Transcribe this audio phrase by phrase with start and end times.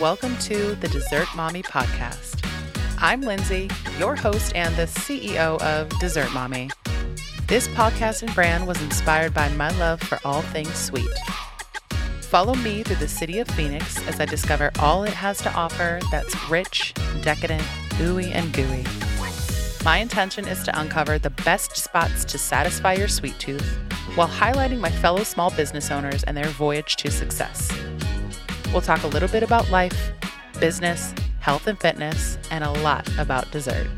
[0.00, 2.44] Welcome to the Dessert Mommy Podcast.
[2.98, 3.70] I'm Lindsay,
[4.00, 6.70] your host and the CEO of Dessert Mommy.
[7.46, 11.08] This podcast and brand was inspired by my love for all things sweet.
[12.22, 16.00] Follow me through the city of Phoenix as I discover all it has to offer
[16.10, 17.62] that's rich, decadent,
[17.98, 18.84] ooey, and gooey.
[19.84, 23.78] My intention is to uncover the best spots to satisfy your sweet tooth
[24.14, 27.72] while highlighting my fellow small business owners and their voyage to success.
[28.72, 30.12] We'll talk a little bit about life,
[30.60, 33.88] business, health and fitness, and a lot about dessert.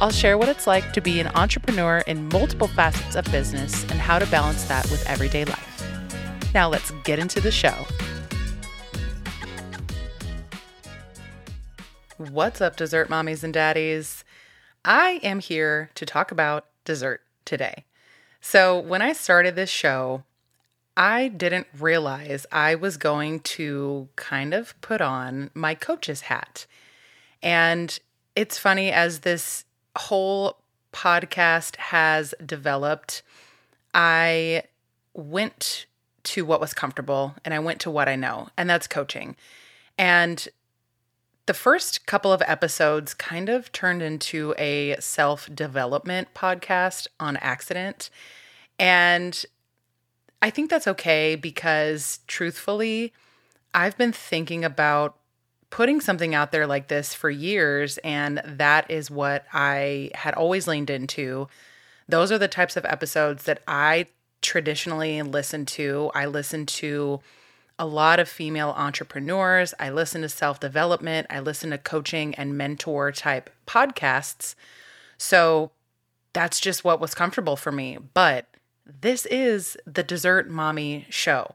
[0.00, 3.92] I'll share what it's like to be an entrepreneur in multiple facets of business and
[3.92, 6.52] how to balance that with everyday life.
[6.54, 7.86] Now let's get into the show.
[12.16, 14.24] What's up, dessert mommies and daddies?
[14.84, 17.84] I am here to talk about dessert today.
[18.40, 20.22] So, when I started this show,
[20.96, 26.66] I didn't realize I was going to kind of put on my coach's hat.
[27.42, 27.98] And
[28.34, 29.64] it's funny as this
[29.96, 30.58] whole
[30.92, 33.22] podcast has developed,
[33.92, 34.62] I
[35.12, 35.86] went
[36.24, 39.36] to what was comfortable and I went to what I know, and that's coaching.
[39.98, 40.48] And
[41.46, 48.10] the first couple of episodes kind of turned into a self development podcast on accident.
[48.78, 49.44] And
[50.42, 53.12] I think that's okay because truthfully,
[53.72, 55.16] I've been thinking about
[55.70, 60.66] putting something out there like this for years, and that is what I had always
[60.66, 61.48] leaned into.
[62.08, 64.06] Those are the types of episodes that I
[64.42, 66.10] traditionally listen to.
[66.14, 67.20] I listen to
[67.78, 69.74] a lot of female entrepreneurs.
[69.78, 71.26] I listen to self development.
[71.30, 74.54] I listen to coaching and mentor type podcasts.
[75.18, 75.70] So
[76.32, 77.98] that's just what was comfortable for me.
[78.14, 78.46] But
[78.84, 81.54] this is the Dessert Mommy show.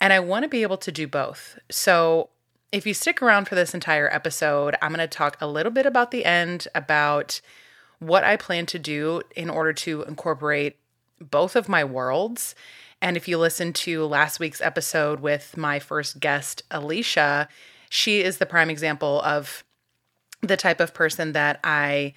[0.00, 1.58] And I want to be able to do both.
[1.70, 2.28] So
[2.72, 5.86] if you stick around for this entire episode, I'm going to talk a little bit
[5.86, 7.40] about the end about
[7.98, 10.76] what I plan to do in order to incorporate
[11.20, 12.54] both of my worlds
[13.04, 17.48] and if you listen to last week's episode with my first guest, Alicia,
[17.90, 19.62] she is the prime example of
[20.40, 22.14] the type of person that I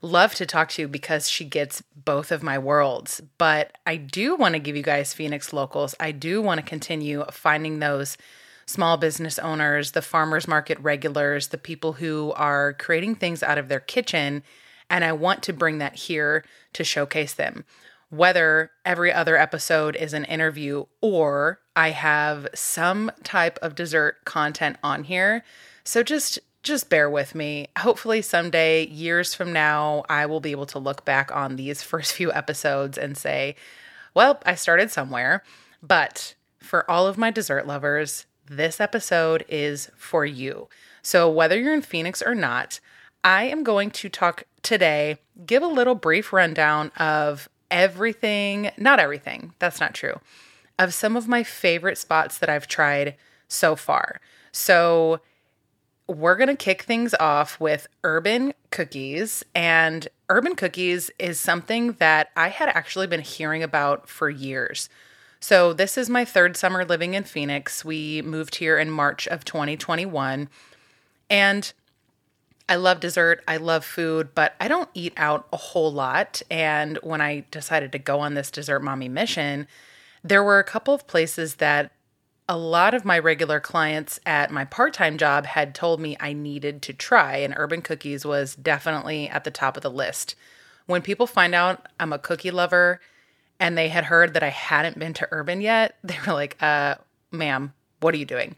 [0.00, 3.20] love to talk to because she gets both of my worlds.
[3.36, 5.96] But I do want to give you guys Phoenix locals.
[5.98, 8.16] I do want to continue finding those
[8.64, 13.66] small business owners, the farmers market regulars, the people who are creating things out of
[13.66, 14.44] their kitchen.
[14.88, 16.44] And I want to bring that here
[16.74, 17.64] to showcase them
[18.10, 24.76] whether every other episode is an interview or I have some type of dessert content
[24.82, 25.44] on here.
[25.84, 27.68] So just just bear with me.
[27.78, 32.12] Hopefully someday years from now I will be able to look back on these first
[32.12, 33.56] few episodes and say,
[34.14, 35.42] well, I started somewhere.
[35.82, 40.68] But for all of my dessert lovers, this episode is for you.
[41.02, 42.80] So whether you're in Phoenix or not,
[43.22, 49.54] I am going to talk today, give a little brief rundown of everything, not everything,
[49.58, 50.20] that's not true,
[50.78, 53.16] of some of my favorite spots that I've tried
[53.48, 54.20] so far.
[54.52, 55.20] So,
[56.08, 59.44] we're going to kick things off with urban cookies.
[59.54, 64.88] And urban cookies is something that I had actually been hearing about for years.
[65.40, 67.84] So, this is my third summer living in Phoenix.
[67.84, 70.48] We moved here in March of 2021.
[71.30, 71.72] And
[72.68, 76.42] I love dessert, I love food, but I don't eat out a whole lot.
[76.50, 79.66] And when I decided to go on this dessert mommy mission,
[80.22, 81.92] there were a couple of places that
[82.48, 86.32] a lot of my regular clients at my part time job had told me I
[86.32, 90.34] needed to try, and Urban Cookies was definitely at the top of the list.
[90.86, 93.00] When people find out I'm a cookie lover
[93.60, 96.96] and they had heard that I hadn't been to Urban yet, they were like, uh,
[97.30, 98.56] ma'am, what are you doing?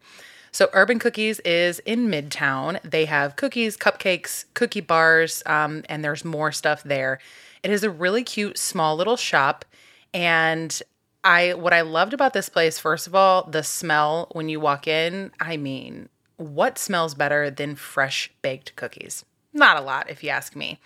[0.53, 2.81] So, Urban Cookies is in Midtown.
[2.83, 7.21] They have cookies, cupcakes, cookie bars, um, and there's more stuff there.
[7.63, 9.65] It is a really cute, small little shop.
[10.13, 10.83] And
[11.23, 14.89] I, what I loved about this place, first of all, the smell when you walk
[14.89, 15.31] in.
[15.39, 19.25] I mean, what smells better than fresh baked cookies?
[19.53, 20.81] Not a lot, if you ask me.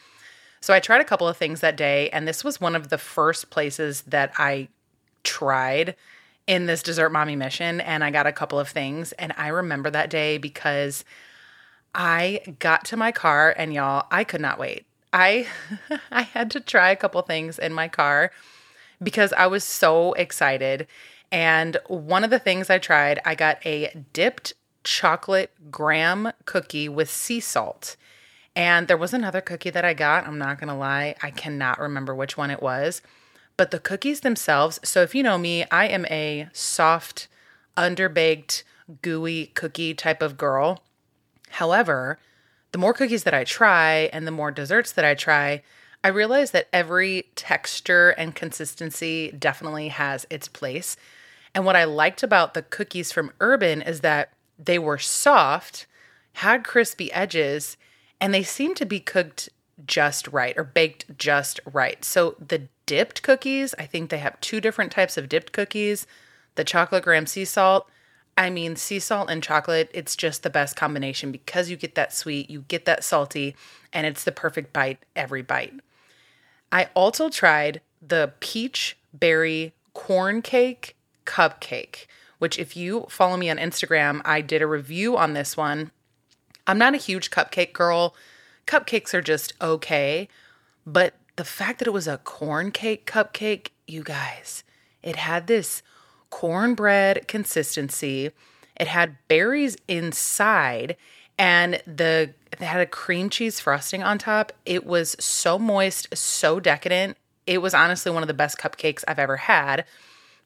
[0.61, 2.99] So I tried a couple of things that day, and this was one of the
[2.99, 4.69] first places that I
[5.23, 5.95] tried
[6.47, 9.13] in this dessert mommy mission and I got a couple of things.
[9.13, 11.05] And I remember that day because
[11.95, 14.87] I got to my car and y'all, I could not wait.
[15.13, 15.47] I
[16.11, 18.31] I had to try a couple things in my car
[19.03, 20.87] because I was so excited.
[21.33, 24.53] And one of the things I tried, I got a dipped
[24.85, 27.97] chocolate graham cookie with sea salt.
[28.55, 30.27] And there was another cookie that I got.
[30.29, 31.17] I'm not going to lie.
[31.23, 33.03] I cannot remember which one it was
[33.57, 37.29] but the cookies themselves, so if you know me, I am a soft
[37.77, 38.63] underbaked,
[39.03, 40.83] gooey cookie type of girl.
[41.51, 42.19] However,
[42.73, 45.63] the more cookies that I try and the more desserts that I try,
[46.03, 50.97] I realize that every texture and consistency definitely has its place.
[51.55, 55.87] And what I liked about the cookies from Urban is that they were soft,
[56.35, 57.77] had crispy edges,
[58.21, 59.49] and they seemed to be cooked
[59.87, 62.05] just right or baked just right.
[62.05, 66.07] So the dipped cookies, I think they have two different types of dipped cookies.
[66.55, 67.89] The chocolate graham sea salt.
[68.37, 72.13] I mean, sea salt and chocolate, it's just the best combination because you get that
[72.13, 73.55] sweet, you get that salty,
[73.93, 75.75] and it's the perfect bite every bite.
[76.73, 82.07] I also tried the peach berry corn cake cupcake,
[82.39, 85.93] which, if you follow me on Instagram, I did a review on this one.
[86.67, 88.17] I'm not a huge cupcake girl.
[88.67, 90.29] Cupcakes are just okay,
[90.87, 94.65] but the fact that it was a corn cake cupcake, you guys,
[95.03, 95.83] it had this
[96.31, 98.31] cornbread consistency.
[98.77, 100.97] It had berries inside
[101.39, 104.53] and the it had a cream cheese frosting on top.
[104.65, 107.17] It was so moist, so decadent.
[107.47, 109.85] It was honestly one of the best cupcakes I've ever had,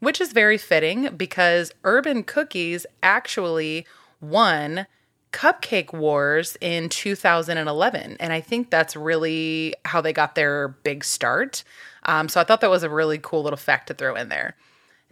[0.00, 3.86] which is very fitting because Urban Cookies actually
[4.20, 4.86] won
[5.32, 8.16] Cupcake Wars in 2011.
[8.18, 11.64] And I think that's really how they got their big start.
[12.04, 14.56] Um, so I thought that was a really cool little fact to throw in there.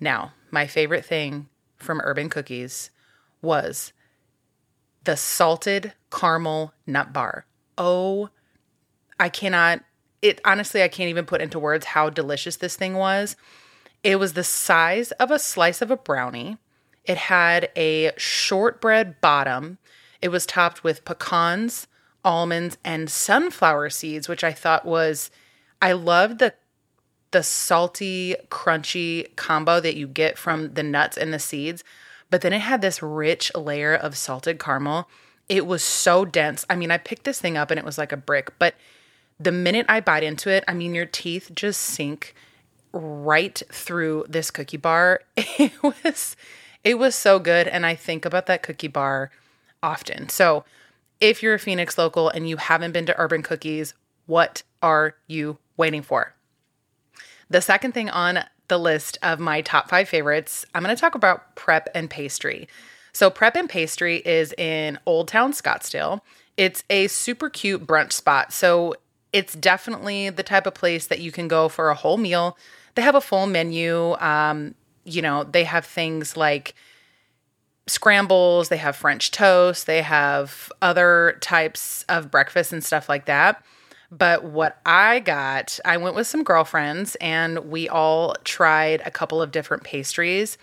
[0.00, 2.90] Now, my favorite thing from Urban Cookies
[3.42, 3.92] was
[5.04, 7.46] the salted caramel nut bar.
[7.78, 8.30] Oh,
[9.20, 9.82] I cannot,
[10.22, 13.36] it honestly, I can't even put into words how delicious this thing was.
[14.02, 16.58] It was the size of a slice of a brownie.
[17.04, 19.78] It had a shortbread bottom
[20.26, 21.86] it was topped with pecans,
[22.24, 25.30] almonds, and sunflower seeds, which I thought was
[25.80, 26.52] I loved the
[27.30, 31.84] the salty, crunchy combo that you get from the nuts and the seeds.
[32.28, 35.08] But then it had this rich layer of salted caramel.
[35.48, 36.66] It was so dense.
[36.68, 38.74] I mean, I picked this thing up and it was like a brick, but
[39.38, 42.34] the minute I bite into it, I mean, your teeth just sink
[42.92, 45.20] right through this cookie bar.
[45.36, 46.34] It was
[46.82, 49.30] it was so good and I think about that cookie bar
[49.86, 50.28] often.
[50.28, 50.64] So,
[51.20, 53.94] if you're a Phoenix local and you haven't been to Urban Cookies,
[54.26, 56.34] what are you waiting for?
[57.48, 61.14] The second thing on the list of my top five favorites, I'm going to talk
[61.14, 62.68] about Prep and Pastry.
[63.12, 66.20] So, Prep and Pastry is in Old Town Scottsdale.
[66.56, 68.52] It's a super cute brunch spot.
[68.52, 68.94] So,
[69.32, 72.58] it's definitely the type of place that you can go for a whole meal.
[72.94, 74.14] They have a full menu.
[74.14, 74.74] Um,
[75.04, 76.74] you know, they have things like
[77.86, 83.62] scrambles, they have French toast, they have other types of breakfast and stuff like that.
[84.10, 89.42] But what I got, I went with some girlfriends and we all tried a couple
[89.42, 90.58] of different pastries.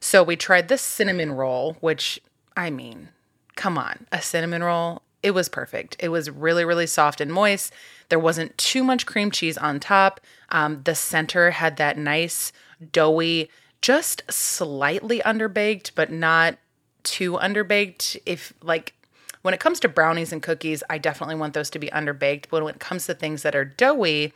[0.00, 2.20] So we tried the cinnamon roll, which
[2.56, 3.08] I mean,
[3.56, 5.02] come on, a cinnamon roll.
[5.22, 5.96] It was perfect.
[5.98, 7.72] It was really, really soft and moist.
[8.08, 10.20] There wasn't too much cream cheese on top.
[10.50, 12.52] Um, the center had that nice,
[12.92, 13.50] doughy,
[13.86, 16.58] just slightly underbaked, but not
[17.04, 18.16] too underbaked.
[18.26, 18.94] If like
[19.42, 22.46] when it comes to brownies and cookies, I definitely want those to be underbaked.
[22.50, 24.32] But when it comes to things that are doughy,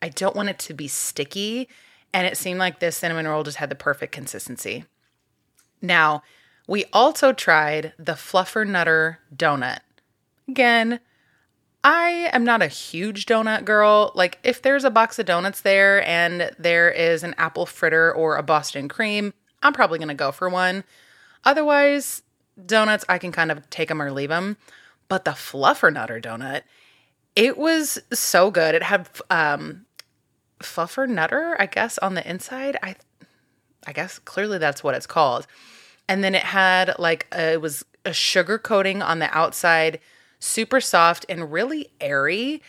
[0.00, 1.68] I don't want it to be sticky.
[2.14, 4.86] And it seemed like this cinnamon roll just had the perfect consistency.
[5.82, 6.22] Now,
[6.66, 9.80] we also tried the Fluffer Nutter donut.
[10.48, 10.98] Again,
[11.84, 14.10] I am not a huge donut girl.
[14.14, 18.36] Like, if there's a box of donuts there and there is an apple fritter or
[18.36, 20.84] a Boston cream, I'm probably to go for one.
[21.44, 22.22] Otherwise,
[22.64, 24.56] donuts, I can kind of take them or leave them.
[25.08, 26.62] But the Fluffernutter donut,
[27.36, 28.74] it was so good.
[28.74, 29.84] It had um,
[30.60, 32.78] Fluffernutter, I guess, on the inside.
[32.82, 32.96] I,
[33.86, 35.46] I guess clearly that's what it's called.
[36.08, 40.00] And then it had like a, it was a sugar coating on the outside
[40.44, 42.62] super soft and really airy.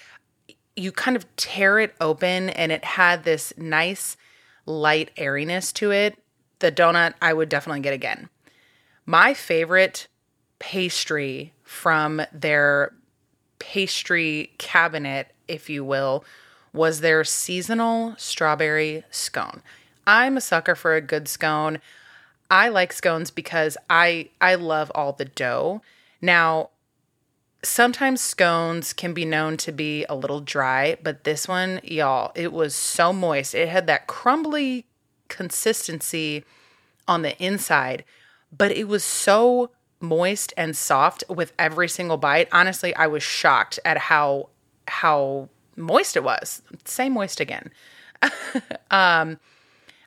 [0.75, 4.17] You kind of tear it open and it had this nice
[4.65, 6.17] light airiness to it.
[6.59, 8.29] The donut I would definitely get again.
[9.05, 10.07] My favorite
[10.57, 12.93] pastry from their
[13.59, 16.23] pastry cabinet, if you will,
[16.73, 19.61] was their seasonal strawberry scone.
[20.07, 21.79] I'm a sucker for a good scone.
[22.49, 25.81] I like scones because I I love all the dough.
[26.21, 26.69] Now,
[27.65, 32.53] sometimes scones can be known to be a little dry, but this one, y'all, it
[32.53, 33.55] was so moist.
[33.55, 34.85] It had that crumbly
[35.27, 36.43] consistency
[37.07, 38.03] on the inside,
[38.55, 42.47] but it was so moist and soft with every single bite.
[42.51, 44.49] Honestly, I was shocked at how
[44.87, 46.61] how moist it was.
[46.85, 47.71] Say moist again.
[48.91, 49.39] um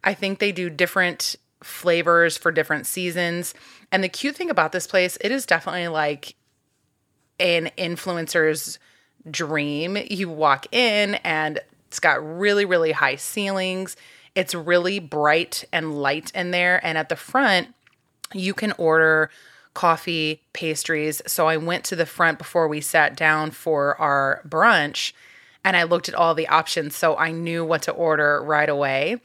[0.05, 3.53] I think they do different flavors for different seasons.
[3.91, 6.37] And the cute thing about this place, it is definitely like
[7.39, 8.79] an influencer's
[9.31, 9.99] dream.
[10.11, 13.97] You walk in and it's got really, really high ceilings.
[14.35, 16.85] It's really bright and light in there.
[16.85, 17.69] And at the front,
[18.33, 19.31] you can order
[19.75, 21.23] coffee, pastries.
[21.27, 25.13] So I went to the front before we sat down for our brunch
[25.65, 26.97] and I looked at all the options.
[26.97, 29.21] So I knew what to order right away.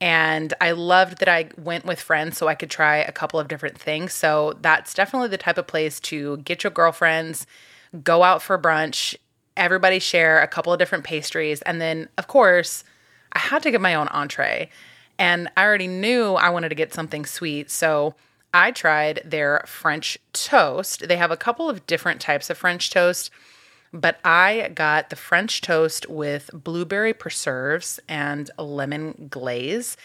[0.00, 3.48] And I loved that I went with friends so I could try a couple of
[3.48, 4.12] different things.
[4.12, 7.46] So that's definitely the type of place to get your girlfriends,
[8.04, 9.16] go out for brunch,
[9.56, 11.62] everybody share a couple of different pastries.
[11.62, 12.84] And then, of course,
[13.32, 14.70] I had to get my own entree.
[15.18, 17.70] And I already knew I wanted to get something sweet.
[17.70, 18.14] So
[18.54, 21.08] I tried their French toast.
[21.08, 23.30] They have a couple of different types of French toast.
[23.92, 29.96] But I got the French toast with blueberry preserves and lemon glaze.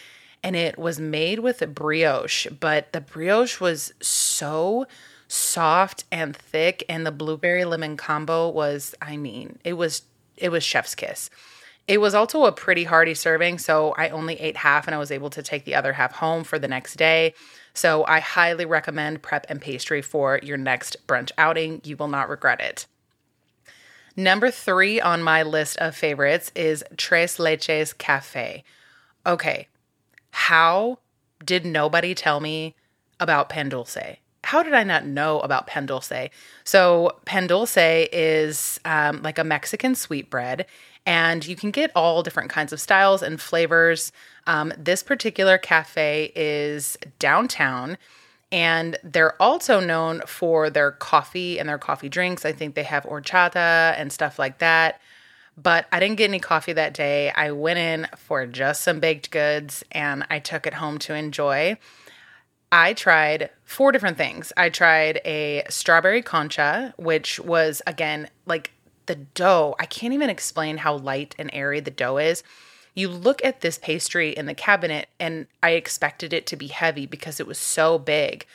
[0.44, 4.86] And it was made with brioche, but the brioche was so
[5.30, 6.84] soft and thick.
[6.90, 10.04] And the blueberry lemon combo was, I mean, it was
[10.36, 11.30] it was chef's kiss.
[11.88, 15.12] It was also a pretty hearty serving, so I only ate half and I was
[15.12, 17.34] able to take the other half home for the next day.
[17.74, 21.82] So I highly recommend prep and pastry for your next brunch outing.
[21.84, 22.88] You will not regret it.
[24.16, 28.64] Number three on my list of favorites is Tres Leches Cafe.
[29.26, 29.68] Okay,
[30.32, 31.00] how
[31.44, 32.76] did nobody tell me
[33.20, 34.18] about Pan Dulce?
[34.44, 36.30] How did I not know about Pan Dulce?
[36.64, 40.66] So, Pan Dulce is um, like a Mexican sweetbread,
[41.06, 44.12] and you can get all different kinds of styles and flavors.
[44.46, 47.98] Um, this particular cafe is downtown
[48.54, 52.46] and they're also known for their coffee and their coffee drinks.
[52.46, 55.02] I think they have horchata and stuff like that.
[55.58, 57.32] But I didn't get any coffee that day.
[57.32, 61.78] I went in for just some baked goods and I took it home to enjoy.
[62.72, 64.54] I tried four different things.
[64.56, 68.72] I tried a strawberry concha, which was again like
[69.08, 69.76] the dough.
[69.80, 72.44] I can't even explain how light and airy the dough is
[72.94, 77.06] you look at this pastry in the cabinet and I expected it to be heavy
[77.06, 78.46] because it was so big.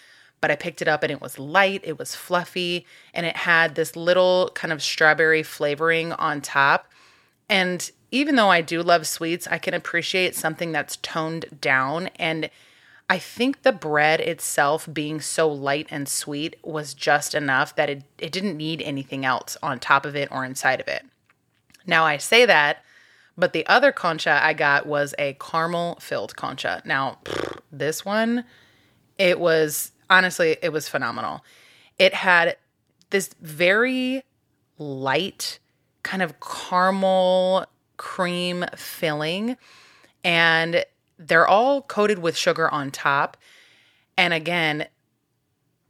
[0.41, 3.75] But I picked it up and it was light, it was fluffy, and it had
[3.75, 6.87] this little kind of strawberry flavoring on top.
[7.49, 12.09] And even though I do love sweets, I can appreciate something that's toned down.
[12.17, 12.51] And
[13.11, 18.03] I think the bread itself being so light and sweet was just enough that it,
[18.19, 21.05] it didn't need anything else on top of it or inside of it.
[21.85, 22.85] Now, I say that
[23.39, 26.83] but the other concha I got was a caramel filled concha.
[26.85, 27.19] Now,
[27.71, 28.45] this one,
[29.17, 31.45] it was honestly, it was phenomenal.
[32.01, 32.57] It had
[33.11, 34.25] this very
[34.77, 35.61] light
[36.03, 37.67] kind of caramel
[37.97, 39.57] cream filling,
[40.25, 40.85] and
[41.17, 43.37] they're all coated with sugar on top.
[44.17, 44.89] And again,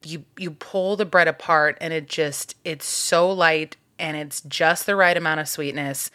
[0.05, 4.87] you you pull the bread apart and it just it's so light and it's just
[4.87, 6.11] the right amount of sweetness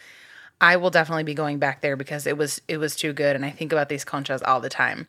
[0.60, 3.44] I will definitely be going back there because it was it was too good, and
[3.44, 5.08] I think about these conchas all the time.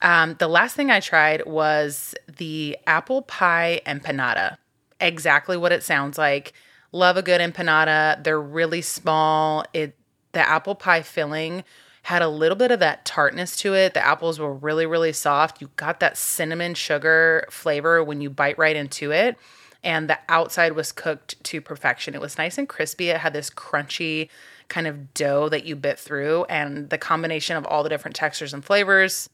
[0.00, 4.58] Um, the last thing I tried was the apple pie empanada.
[5.00, 6.52] Exactly what it sounds like.
[6.92, 8.22] Love a good empanada.
[8.22, 9.64] They're really small.
[9.72, 9.96] It
[10.32, 11.64] the apple pie filling
[12.02, 13.92] had a little bit of that tartness to it.
[13.92, 15.60] The apples were really really soft.
[15.60, 19.36] You got that cinnamon sugar flavor when you bite right into it.
[19.84, 22.14] And the outside was cooked to perfection.
[22.14, 23.10] It was nice and crispy.
[23.10, 24.28] It had this crunchy
[24.68, 28.52] kind of dough that you bit through, and the combination of all the different textures
[28.52, 29.28] and flavors,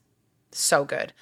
[0.53, 1.12] so good.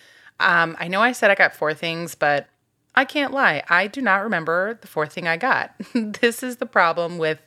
[0.40, 2.49] Um, I know I said I got four things, but
[2.95, 3.62] I can't lie.
[3.69, 5.75] I do not remember the fourth thing I got.
[5.95, 7.40] this is the problem with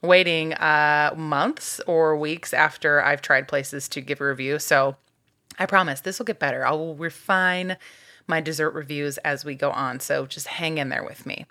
[0.00, 4.58] waiting uh, months or weeks after I've tried places to give a review.
[4.58, 4.96] So
[5.58, 6.64] I promise this will get better.
[6.64, 7.76] I will refine
[8.26, 10.00] my dessert reviews as we go on.
[10.00, 11.46] So just hang in there with me.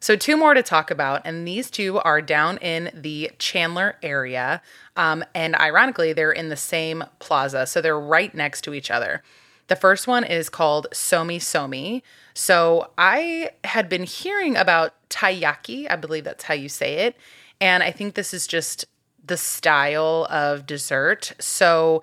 [0.00, 4.62] So, two more to talk about, and these two are down in the Chandler area.
[4.96, 9.22] Um, and ironically, they're in the same plaza, so they're right next to each other.
[9.68, 12.02] The first one is called Somi Somi.
[12.34, 17.16] So, I had been hearing about taiyaki, I believe that's how you say it.
[17.60, 18.84] And I think this is just
[19.24, 21.32] the style of dessert.
[21.38, 22.02] So,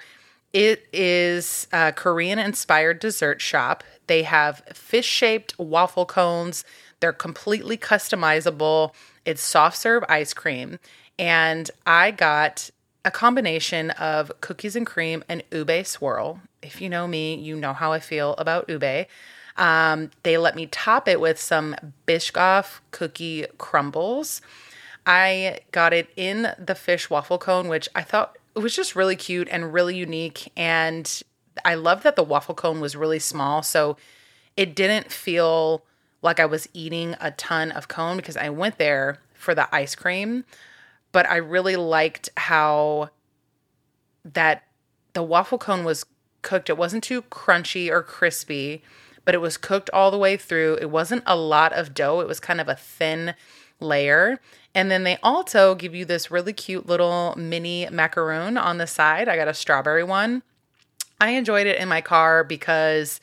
[0.51, 3.83] it is a Korean inspired dessert shop.
[4.05, 6.63] They have fish shaped waffle cones
[7.03, 8.93] they're completely customizable.
[9.25, 10.79] It's soft serve ice cream.
[11.19, 12.69] And I got
[13.03, 16.39] a combination of cookies and cream and ube swirl.
[16.61, 19.07] If you know me, you know how I feel about ube.
[19.57, 21.75] Um, they let me top it with some
[22.07, 24.41] Biscoff cookie crumbles.
[25.05, 29.49] I got it in the fish waffle cone, which I thought was just really cute
[29.51, 30.49] and really unique.
[30.55, 31.21] And
[31.65, 33.61] I love that the waffle cone was really small.
[33.61, 33.97] So
[34.55, 35.83] it didn't feel
[36.23, 39.93] like I was eating a ton of cone because I went there for the ice
[39.93, 40.45] cream.
[41.11, 43.11] But I really liked how
[44.25, 44.63] that
[45.13, 46.05] the waffle cone was
[46.41, 46.69] cooked.
[46.69, 48.81] It wasn't too crunchy or crispy,
[49.25, 50.79] but it was cooked all the way through.
[50.81, 53.35] It wasn't a lot of dough, it was kind of a thin
[53.79, 54.39] layer.
[54.73, 59.27] And then they also give you this really cute little mini macaroon on the side.
[59.27, 60.41] I got a strawberry one.
[61.21, 63.19] I enjoyed it in my car because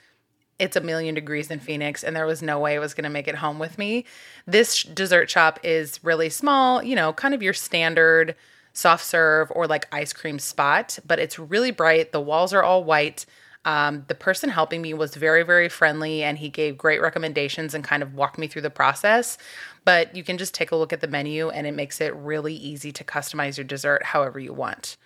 [0.61, 3.11] it's a million degrees in Phoenix and there was no way it was going to
[3.11, 4.05] make it home with me.
[4.47, 8.37] This dessert shop is really small, you know, kind of your standard
[8.73, 12.13] soft serve or like ice cream spot, but it's really bright.
[12.13, 13.25] The walls are all white.
[13.65, 17.83] Um, the person helping me was very, very friendly and he gave great recommendations and
[17.83, 19.39] kind of walked me through the process.
[19.85, 22.55] But you can just take a look at the menu and it makes it really
[22.55, 24.99] easy to customize your dessert however you want.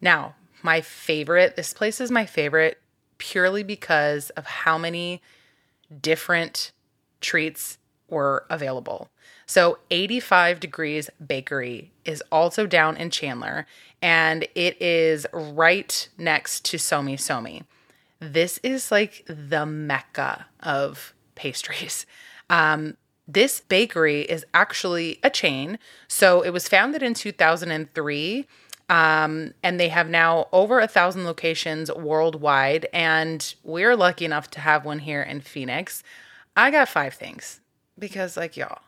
[0.00, 2.78] Now, my favorite, this place is my favorite
[3.18, 5.20] purely because of how many
[6.00, 6.72] different
[7.20, 9.08] treats were available.
[9.46, 13.66] So, 85 Degrees Bakery is also down in Chandler,
[14.02, 17.62] and it is right next to Somi Somi.
[18.18, 22.06] This is like the mecca of pastries.
[22.48, 22.96] Um,
[23.26, 25.80] this bakery is actually a chain.
[26.06, 28.46] So, it was founded in 2003.
[28.88, 32.86] Um, and they have now over a thousand locations worldwide.
[32.92, 36.02] And we're lucky enough to have one here in Phoenix.
[36.56, 37.60] I got five things
[37.98, 38.80] because, like, y'all,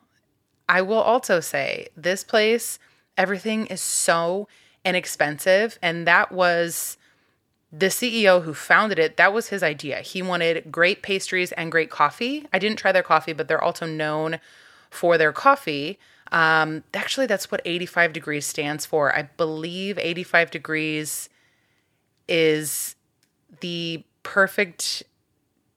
[0.68, 2.78] I will also say this place,
[3.16, 4.48] everything is so
[4.84, 5.78] inexpensive.
[5.82, 6.96] And that was
[7.72, 9.16] the CEO who founded it.
[9.16, 9.98] That was his idea.
[10.00, 12.46] He wanted great pastries and great coffee.
[12.52, 14.40] I didn't try their coffee, but they're also known
[14.90, 15.98] for their coffee.
[16.30, 19.14] Um, actually, that's what 85 degrees stands for.
[19.14, 21.28] I believe 85 degrees
[22.28, 22.96] is
[23.60, 25.02] the perfect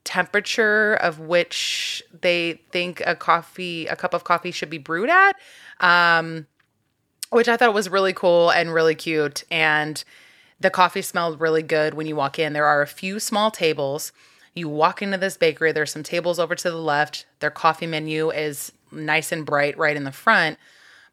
[0.03, 5.35] temperature of which they think a coffee, a cup of coffee should be brewed at.
[5.79, 6.47] Um,
[7.31, 9.45] which I thought was really cool and really cute.
[9.49, 10.03] And
[10.59, 12.53] the coffee smelled really good when you walk in.
[12.53, 14.11] There are a few small tables.
[14.53, 17.25] You walk into this bakery, there's some tables over to the left.
[17.39, 20.57] Their coffee menu is nice and bright right in the front.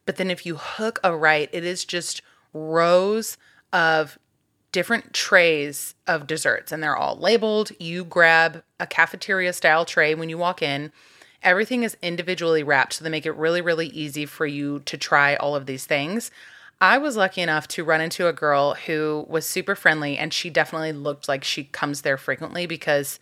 [0.05, 2.21] But then if you hook a right, it is just
[2.53, 3.37] rows
[3.71, 4.17] of
[4.71, 7.71] different trays of desserts and they're all labeled.
[7.79, 10.91] You grab a cafeteria style tray when you walk in.
[11.41, 15.35] Everything is individually wrapped, so they make it really, really easy for you to try
[15.35, 16.31] all of these things.
[16.81, 20.49] I was lucky enough to run into a girl who was super friendly, and she
[20.49, 23.19] definitely looked like she comes there frequently because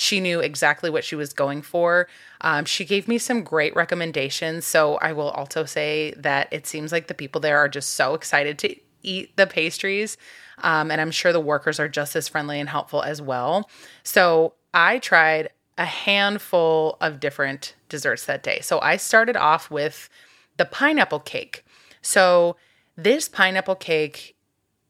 [0.00, 2.08] she knew exactly what she was going for.
[2.40, 4.64] Um, she gave me some great recommendations.
[4.64, 8.14] So I will also say that it seems like the people there are just so
[8.14, 10.16] excited to eat the pastries.
[10.62, 13.68] Um, and I'm sure the workers are just as friendly and helpful as well.
[14.02, 18.60] So I tried a handful of different desserts that day.
[18.62, 20.08] So I started off with
[20.56, 21.62] the pineapple cake.
[22.00, 22.56] So
[22.96, 24.34] this pineapple cake,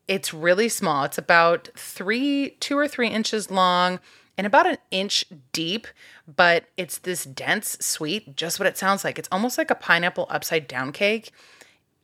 [0.07, 1.03] it's really small.
[1.03, 3.99] It's about three, two or three inches long
[4.41, 5.87] and about an inch deep,
[6.27, 9.19] but it's this dense sweet, just what it sounds like.
[9.19, 11.31] It's almost like a pineapple upside down cake.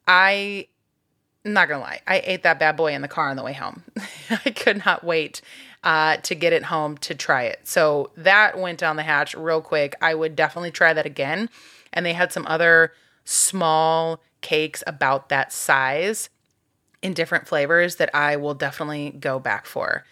[0.06, 0.66] I
[1.46, 3.54] I'm not gonna lie, I ate that bad boy in the car on the way
[3.54, 3.84] home.
[4.44, 5.40] I could not wait
[5.82, 7.60] uh, to get it home to try it.
[7.64, 9.96] So that went down the hatch real quick.
[10.02, 11.48] I would definitely try that again.
[11.90, 12.92] And they had some other
[13.24, 16.28] small cakes about that size
[17.00, 20.04] in different flavors that I will definitely go back for.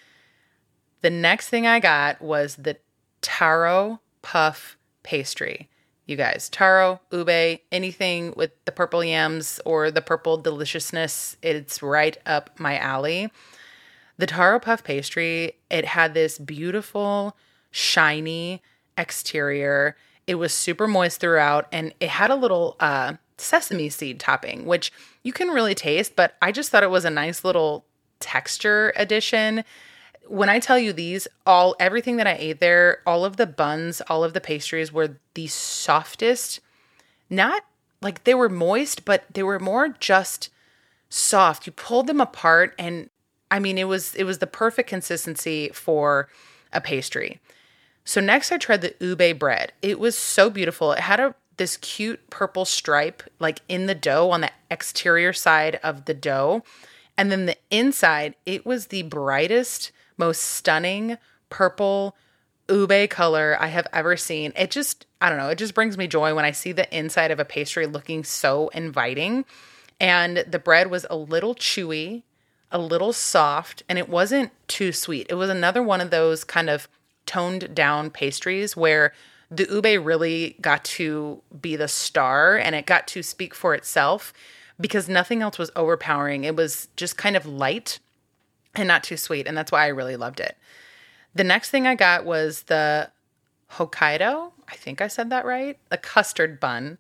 [1.05, 2.79] The next thing I got was the
[3.21, 5.69] taro puff pastry.
[6.07, 12.17] You guys, taro, ube, anything with the purple yams or the purple deliciousness, it's right
[12.25, 13.31] up my alley.
[14.17, 17.37] The taro puff pastry, it had this beautiful,
[17.71, 18.63] shiny
[18.97, 19.99] exterior.
[20.27, 24.91] It was super moist throughout and it had a little uh, sesame seed topping, which
[25.23, 27.85] you can really taste, but I just thought it was a nice little
[28.21, 29.65] texture addition
[30.29, 34.01] when I tell you these, all everything that I ate there, all of the buns,
[34.09, 36.61] all of the pastries were the softest.
[37.29, 37.63] Not
[38.01, 40.51] like they were moist, but they were more just
[41.09, 41.67] soft.
[41.67, 43.09] You pulled them apart and
[43.51, 46.29] I mean it was it was the perfect consistency for
[46.73, 47.41] a pastry.
[48.05, 49.73] So next I tried the ube bread.
[49.81, 50.93] It was so beautiful.
[50.93, 55.79] It had a this cute purple stripe like in the dough on the exterior side
[55.83, 56.63] of the dough.
[57.17, 61.19] And then the inside, it was the brightest most stunning
[61.51, 62.17] purple
[62.69, 64.53] ube color I have ever seen.
[64.57, 67.31] It just, I don't know, it just brings me joy when I see the inside
[67.31, 69.45] of a pastry looking so inviting.
[70.01, 72.23] And the bread was a little chewy,
[72.71, 75.27] a little soft, and it wasn't too sweet.
[75.31, 76.89] It was another one of those kind of
[77.27, 79.13] toned down pastries where
[79.51, 84.33] the ube really got to be the star and it got to speak for itself
[84.81, 86.45] because nothing else was overpowering.
[86.45, 88.01] It was just kind of light
[88.75, 89.47] and not too sweet.
[89.47, 90.57] And that's why I really loved it.
[91.35, 93.11] The next thing I got was the
[93.73, 94.53] Hokkaido.
[94.69, 95.79] I think I said that right.
[95.91, 96.99] A custard bun.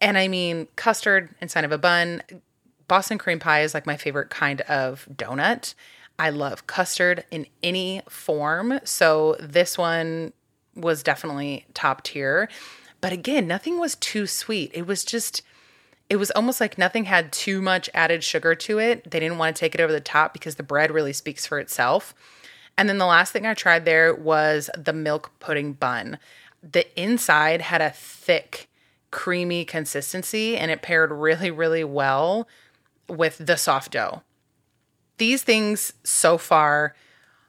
[0.00, 2.22] And I mean, custard inside of a bun.
[2.88, 5.74] Boston cream pie is like my favorite kind of donut.
[6.18, 8.80] I love custard in any form.
[8.84, 10.32] So this one
[10.74, 12.48] was definitely top tier.
[13.00, 14.70] But again, nothing was too sweet.
[14.74, 15.42] It was just,
[16.12, 19.10] it was almost like nothing had too much added sugar to it.
[19.10, 21.58] They didn't want to take it over the top because the bread really speaks for
[21.58, 22.14] itself.
[22.76, 26.18] And then the last thing I tried there was the milk pudding bun.
[26.62, 28.68] The inside had a thick,
[29.10, 32.46] creamy consistency and it paired really, really well
[33.08, 34.20] with the soft dough.
[35.16, 36.94] These things so far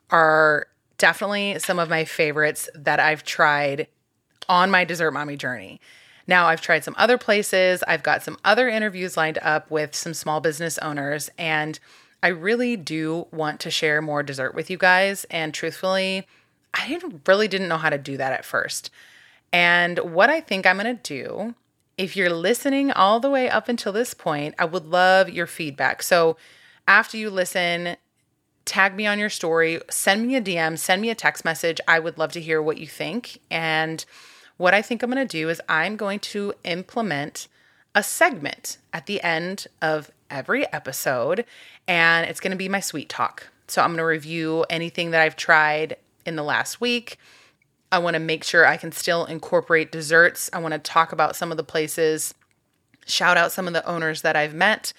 [0.09, 3.87] are definitely some of my favorites that I've tried
[4.47, 5.81] on my dessert mommy journey.
[6.25, 10.13] Now, I've tried some other places, I've got some other interviews lined up with some
[10.13, 11.79] small business owners, and
[12.21, 15.25] I really do want to share more dessert with you guys.
[15.25, 16.25] And truthfully,
[16.73, 18.89] I really didn't know how to do that at first.
[19.51, 21.55] And what I think I'm going to do,
[21.97, 26.01] if you're listening all the way up until this point, I would love your feedback.
[26.01, 26.37] So
[26.87, 27.97] after you listen,
[28.65, 31.81] tag me on your story, send me a DM, send me a text message.
[31.87, 33.39] I would love to hear what you think.
[33.51, 34.03] And
[34.63, 37.49] what I think I'm going to do is I'm going to implement
[37.93, 41.43] a segment at the end of every episode,
[41.85, 43.49] and it's going to be my sweet talk.
[43.67, 47.17] So I'm going to review anything that I've tried in the last week.
[47.91, 50.49] I want to make sure I can still incorporate desserts.
[50.53, 52.33] I want to talk about some of the places,
[53.05, 54.93] shout out some of the owners that I've met,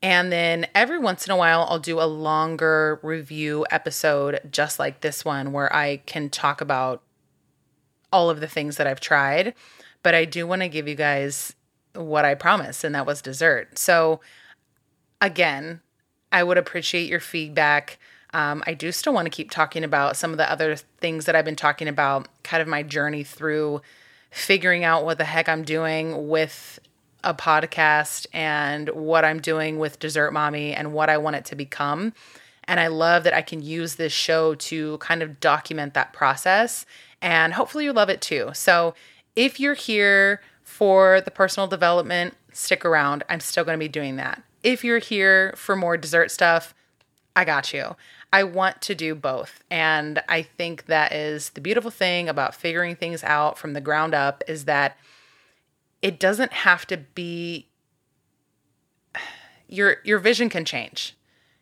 [0.00, 5.02] and then every once in a while, I'll do a longer review episode, just like
[5.02, 7.02] this one, where I can talk about
[8.12, 9.54] all of the things that I've tried.
[10.02, 11.54] But I do want to give you guys
[11.94, 13.78] what I promised, and that was dessert.
[13.78, 14.20] So,
[15.20, 15.80] again,
[16.30, 17.98] I would appreciate your feedback.
[18.32, 21.34] Um, I do still want to keep talking about some of the other things that
[21.34, 23.80] I've been talking about, kind of my journey through
[24.30, 26.78] figuring out what the heck I'm doing with
[27.24, 31.56] a podcast and what I'm doing with Dessert Mommy and what I want it to
[31.56, 32.12] become.
[32.64, 36.84] And I love that I can use this show to kind of document that process.
[37.26, 38.50] And hopefully you love it too.
[38.54, 38.94] So
[39.34, 43.24] if you're here for the personal development, stick around.
[43.28, 44.44] I'm still going to be doing that.
[44.62, 46.72] If you're here for more dessert stuff,
[47.34, 47.96] I got you.
[48.32, 49.64] I want to do both.
[49.72, 54.14] And I think that is the beautiful thing about figuring things out from the ground
[54.14, 54.96] up is that
[56.02, 57.66] it doesn't have to be
[59.68, 61.16] your your vision can change.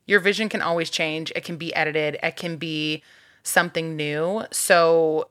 [0.05, 1.33] Your vision can always change.
[1.35, 2.18] It can be edited.
[2.22, 3.03] It can be
[3.42, 4.42] something new.
[4.50, 5.31] So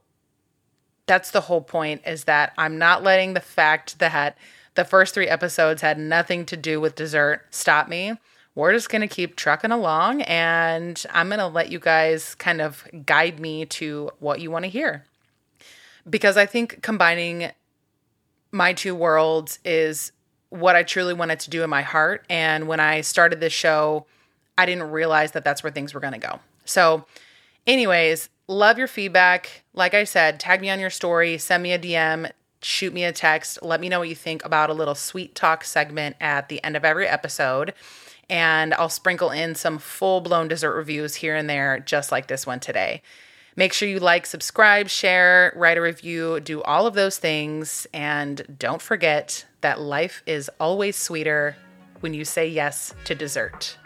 [1.06, 4.38] that's the whole point is that I'm not letting the fact that
[4.76, 8.14] the first 3 episodes had nothing to do with dessert stop me.
[8.56, 12.62] We're just going to keep trucking along and I'm going to let you guys kind
[12.62, 15.06] of guide me to what you want to hear.
[16.10, 17.52] Because I think combining
[18.52, 20.12] my two worlds is
[20.50, 22.26] what I truly wanted to do in my heart.
[22.30, 24.06] And when I started this show,
[24.58, 26.40] I didn't realize that that's where things were going to go.
[26.64, 27.06] So,
[27.66, 29.64] anyways, love your feedback.
[29.74, 33.12] Like I said, tag me on your story, send me a DM, shoot me a
[33.12, 33.60] text.
[33.62, 36.76] Let me know what you think about a little sweet talk segment at the end
[36.76, 37.74] of every episode.
[38.30, 42.48] And I'll sprinkle in some full blown dessert reviews here and there, just like this
[42.48, 43.02] one today.
[43.56, 47.86] Make sure you like, subscribe, share, write a review, do all of those things.
[47.94, 51.56] And don't forget that life is always sweeter
[52.00, 53.78] when you say yes to dessert.